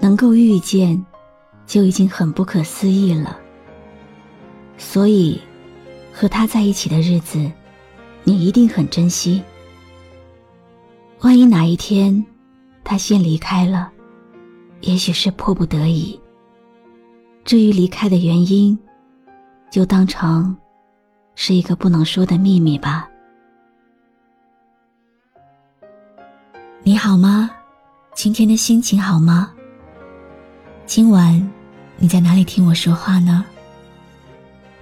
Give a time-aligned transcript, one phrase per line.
[0.00, 1.04] 能够遇见
[1.66, 3.38] 就已经很不可思议了。
[4.78, 5.40] 所以，
[6.12, 7.38] 和他在一起的日子，
[8.24, 9.42] 你一定很珍惜。
[11.20, 12.24] 万一哪一天
[12.82, 13.92] 他先离开了，
[14.80, 16.18] 也许是迫不得已。
[17.44, 18.78] 至于离开的原因，
[19.70, 20.56] 就当成
[21.34, 23.06] 是一个不能说的秘密吧。
[26.82, 27.50] 你好吗？
[28.14, 29.52] 今天的心情好吗？
[30.90, 31.40] 今晚
[31.98, 33.44] 你在哪里听我说话呢？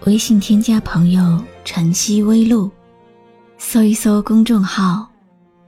[0.07, 2.71] 微信添加朋友“晨曦微露”，
[3.59, 5.07] 搜一搜公众号，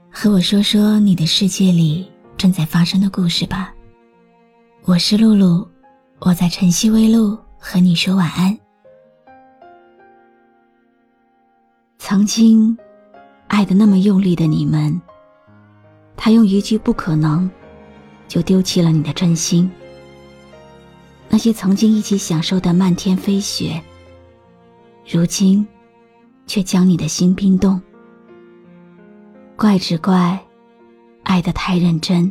[0.09, 3.71] 和我说说你的世界里正在发生的故事吧。
[4.85, 5.69] 我是露露，
[6.17, 8.57] 我在晨曦微露和你说晚安。
[11.99, 12.75] 曾经
[13.45, 14.99] 爱的那么用力的你们。
[16.17, 17.47] 他用一句“不可能”，
[18.27, 19.71] 就丢弃了你的真心。
[21.33, 23.81] 那些曾经一起享受的漫天飞雪，
[25.09, 25.65] 如今
[26.45, 27.81] 却将你的心冰冻。
[29.55, 30.37] 怪只怪，
[31.23, 32.29] 爱得太认真，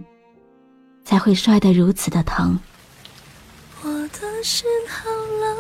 [1.02, 2.60] 才会摔得如此的疼。
[3.82, 5.08] 我的心好
[5.40, 5.56] 冷，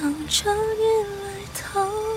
[0.00, 2.15] 等着你来疼。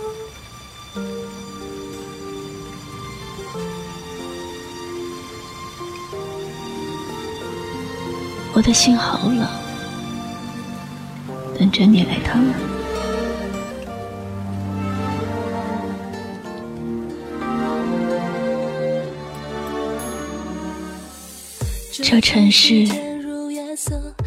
[8.60, 9.48] 我的心好冷，
[11.58, 12.46] 等着你来疼。
[22.04, 22.86] 这城市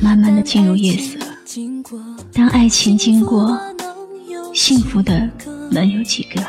[0.00, 1.18] 慢慢的进入夜色，
[2.32, 3.60] 当爱情经过，
[4.54, 5.28] 幸福的
[5.70, 6.42] 能有几个？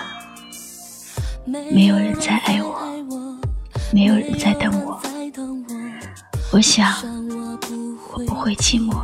[1.46, 3.38] 没有人在爱我，
[3.92, 5.02] 没有人在等我。
[6.54, 6.94] 我想。
[8.14, 8.96] 我不会寂寞。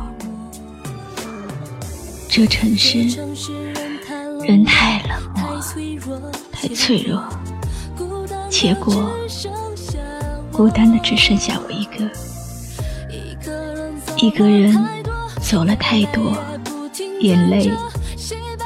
[2.28, 3.00] 这城市
[4.40, 5.60] 人太冷漠，
[6.52, 7.20] 太脆弱，
[8.48, 9.10] 结果
[10.52, 12.08] 孤单的只剩下我一个。
[14.16, 14.72] 一个人
[15.42, 16.36] 走了太多，
[17.18, 17.72] 眼泪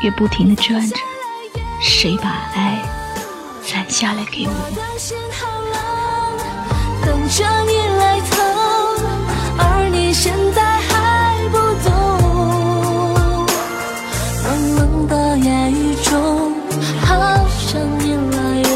[0.02, 0.96] 也不停的转着，
[1.80, 2.82] 谁把爱
[3.66, 4.52] 攒下来给我？
[10.14, 11.90] 现在还不懂，
[14.44, 16.54] 冷冷的夜雨中，
[17.04, 18.38] 好想你来
[18.70, 18.72] 拥，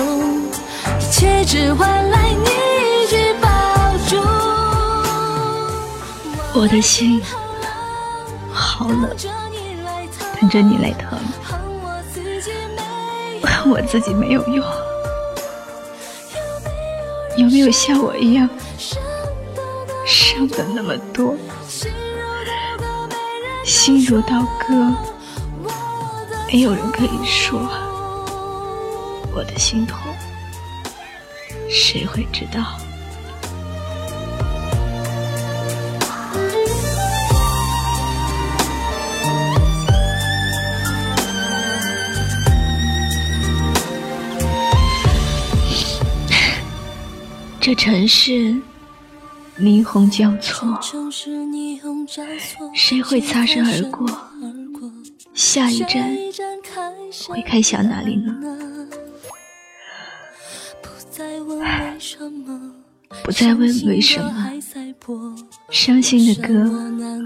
[0.98, 3.48] 一切只换来你一句保
[4.08, 4.20] 重。
[6.54, 7.22] 我的心
[8.52, 9.08] 好冷，
[10.40, 11.16] 等着你来疼，
[13.70, 14.66] 我自己没有用，
[17.36, 18.48] 有没有像我一样？
[20.08, 21.36] 伤的那么多，
[23.62, 24.94] 心如刀割，
[26.50, 27.60] 没有人可以说
[29.34, 30.00] 我的心痛，
[31.68, 32.78] 谁会知道？
[47.60, 48.56] 这城市。
[49.60, 50.78] 霓虹交错，
[52.74, 54.08] 谁会擦身而过？
[55.34, 56.16] 下一站
[57.28, 58.34] 会开向哪里呢？
[63.24, 64.52] 不再问为什么，
[65.70, 66.70] 伤心的歌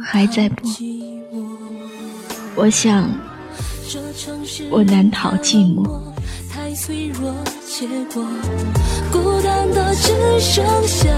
[0.02, 0.70] 还在播。
[2.56, 3.10] 我想，
[4.70, 6.00] 我难逃寂寞。
[6.50, 7.34] 太脆弱，
[7.66, 8.26] 结果
[9.12, 11.10] 孤单的只剩下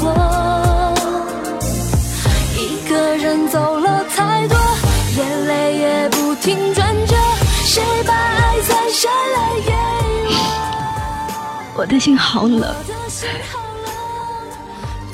[0.00, 0.92] 我。
[2.58, 4.58] 一个人走了太多，
[5.16, 7.16] 眼泪也不停转着，
[7.64, 9.72] 谁把爱攒下来给
[10.28, 10.34] 我？
[11.78, 12.74] 我的心好冷，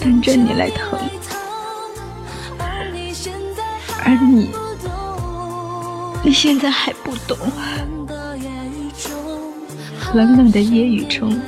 [0.01, 0.99] 等着你来疼，
[4.05, 4.51] 而你，
[6.25, 7.37] 你现在还不懂。
[10.15, 11.41] 冷冷的夜雨中，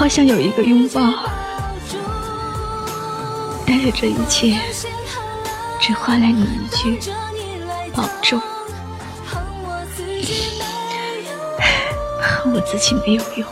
[0.00, 1.02] 好想有一个拥抱，
[3.66, 4.58] 带着这一切，
[5.78, 6.98] 只换来你一句
[7.92, 8.40] 保重。
[9.26, 9.42] 恨
[12.54, 13.46] 我自己没有用，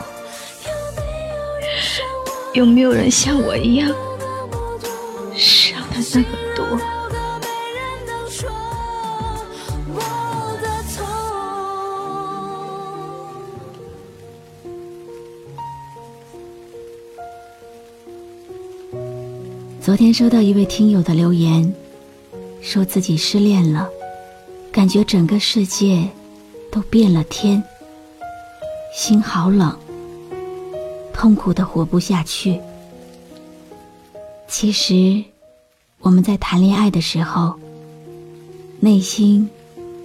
[2.53, 3.87] 有没有人像我一样
[5.35, 6.25] 伤的那么
[6.55, 6.65] 多？
[19.89, 21.73] 昨天收到一位听友的留言，
[22.61, 23.89] 说自己失恋了，
[24.71, 26.07] 感觉整个世界
[26.71, 27.63] 都变了天，
[28.95, 29.75] 心好冷，
[31.11, 32.61] 痛苦的活不下去。
[34.47, 35.23] 其实，
[36.01, 37.55] 我们在谈恋爱的时候，
[38.79, 39.49] 内心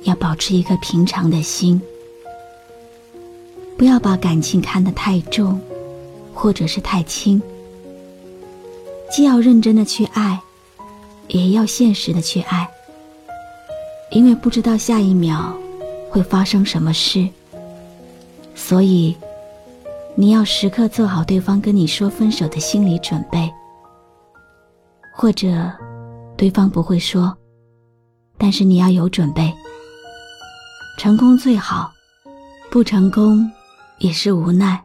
[0.04, 1.78] 要保持一颗平常的心，
[3.76, 5.60] 不要把感情看得太重，
[6.32, 7.38] 或者是太轻。
[9.14, 10.40] 既要认真的去爱，
[11.28, 12.68] 也要现实的去爱，
[14.10, 15.56] 因为不知道下一秒
[16.10, 17.28] 会发生什么事，
[18.56, 19.16] 所以
[20.16, 23.48] 你要时刻做好对方跟你说分手的心理准备。
[25.14, 25.70] 或者，
[26.36, 27.32] 对方不会说，
[28.36, 29.54] 但是你要有准备。
[30.98, 31.88] 成功最好，
[32.68, 33.48] 不成功
[33.98, 34.84] 也是无奈。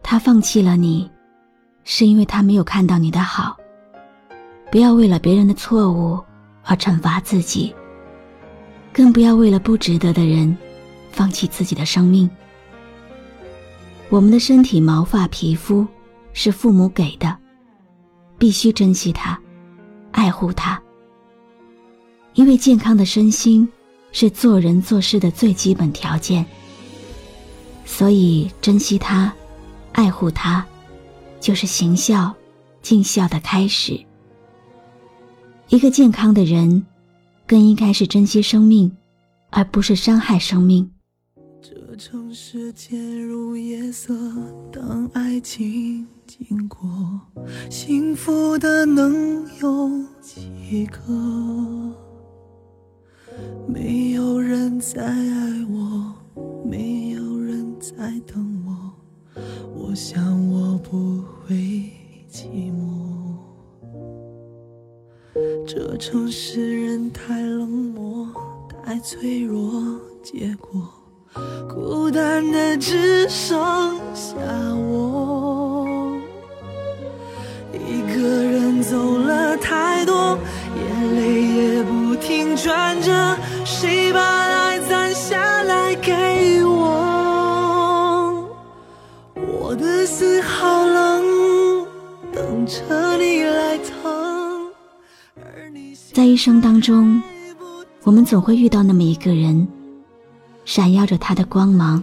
[0.00, 1.10] 他放弃了你。
[1.90, 3.56] 是因为他没有看到你的好。
[4.70, 6.22] 不要为了别人的错误
[6.62, 7.74] 而惩罚自己，
[8.92, 10.54] 更不要为了不值得的人
[11.10, 12.28] 放弃自己的生命。
[14.10, 15.86] 我们的身体、毛发、皮肤
[16.34, 17.34] 是父母给的，
[18.36, 19.40] 必须珍惜它，
[20.12, 20.78] 爱护它。
[22.34, 23.66] 因为健康的身心
[24.12, 26.44] 是做人做事的最基本条件，
[27.86, 29.32] 所以珍惜它，
[29.92, 30.62] 爱护它。
[31.40, 32.34] 就是行孝、
[32.82, 33.98] 尽孝的开始。
[35.68, 36.84] 一个健康的人，
[37.46, 38.90] 更应该是珍惜生命，
[39.50, 40.90] 而不是伤害生命。
[41.60, 44.14] 这城市渐入夜色，
[44.72, 46.88] 当爱情经过，
[47.68, 49.90] 幸福的能有
[50.20, 51.00] 几个？
[53.66, 56.14] 没有人在爱我，
[56.64, 59.42] 没有人在等我。
[59.74, 60.27] 我想
[66.10, 68.26] 城市人太冷漠，
[68.82, 70.88] 太脆弱，结果
[71.68, 73.58] 孤单的只剩
[74.14, 74.34] 下
[74.88, 76.18] 我。
[77.74, 80.38] 一个人走了太多，
[80.76, 88.48] 眼泪也不停转着，谁把爱攒下来给我？
[89.34, 91.86] 我的心好冷，
[92.32, 93.57] 等着你来。
[96.18, 97.22] 在一生当中，
[98.02, 99.68] 我们总会遇到那么一个人，
[100.64, 102.02] 闪耀着他的光芒。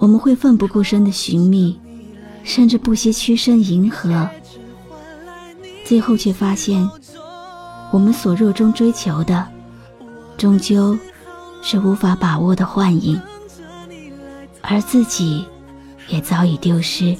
[0.00, 1.78] 我们会奋不顾身的寻觅，
[2.42, 4.28] 甚至不惜屈身迎合，
[5.84, 6.84] 最后却发现，
[7.92, 9.46] 我们所热衷追求的，
[10.36, 10.98] 终究
[11.62, 13.22] 是无法把握的幻影，
[14.62, 15.46] 而自己。
[16.08, 17.16] 也早已丢失。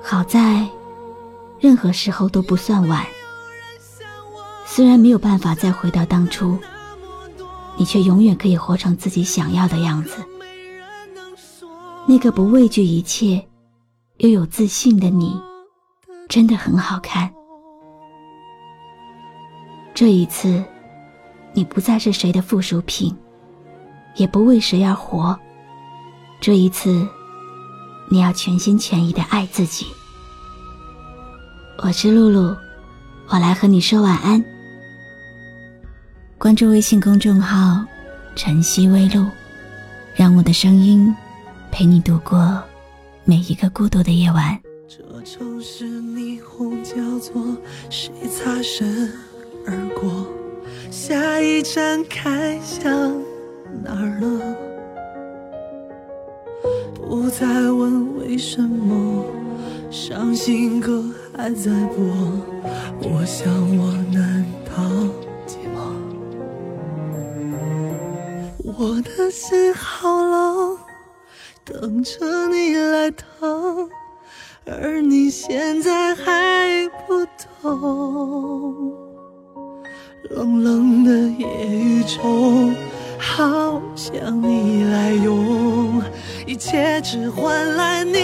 [0.00, 0.64] 好在，
[1.58, 3.04] 任何时候都不算晚。
[4.76, 6.58] 虽然没有办法再回到当初，
[7.78, 10.22] 你却永远可以活成自己想要的样子。
[12.06, 13.42] 那个不畏惧一切，
[14.18, 15.40] 又有自信的你，
[16.28, 17.32] 真的很好看。
[19.94, 20.62] 这一次，
[21.54, 23.16] 你不再是谁的附属品，
[24.16, 25.34] 也不为谁而活。
[26.38, 27.08] 这一次，
[28.10, 29.86] 你要全心全意的爱自己。
[31.78, 32.54] 我是露露，
[33.28, 34.44] 我来和你说晚安。
[36.38, 37.82] 关注微信公众号
[38.36, 39.26] “晨曦微露”，
[40.14, 41.12] 让我的声音
[41.72, 42.62] 陪你度过
[43.24, 44.60] 每一个孤独的夜晚。
[44.86, 47.42] 这城市霓虹交错，
[47.88, 49.10] 谁擦身
[49.66, 50.26] 而过？
[50.90, 52.92] 下一站开向
[53.82, 54.56] 哪儿了？
[56.94, 59.24] 不再问为什么，
[59.90, 61.02] 伤心歌
[61.34, 62.04] 还在播。
[63.00, 64.84] 我想我难逃
[68.78, 70.78] 我的心好冷，
[71.64, 73.88] 等着你来疼，
[74.66, 77.24] 而你现在还不
[77.62, 78.92] 懂。
[80.28, 82.74] 冷冷的夜雨中，
[83.18, 86.02] 好想你来拥。
[86.46, 88.15] 一切只换来你